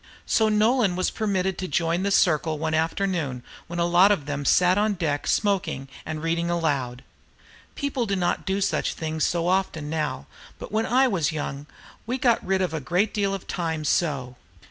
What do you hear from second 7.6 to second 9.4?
People do not do such things